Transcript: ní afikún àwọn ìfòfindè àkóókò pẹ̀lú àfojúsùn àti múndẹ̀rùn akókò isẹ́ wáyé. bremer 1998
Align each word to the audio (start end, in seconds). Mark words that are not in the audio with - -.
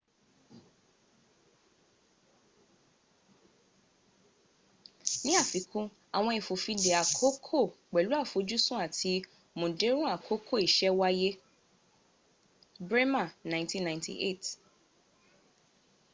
ní 5.25 5.31
afikún 5.41 5.85
àwọn 6.17 6.33
ìfòfindè 6.39 6.91
àkóókò 7.03 7.59
pẹ̀lú 7.91 8.09
àfojúsùn 8.21 8.81
àti 8.85 9.11
múndẹ̀rùn 9.59 10.11
akókò 10.15 10.55
isẹ́ 10.67 10.95
wáyé. 10.99 11.29
bremer 12.87 13.27
1998 13.49 14.47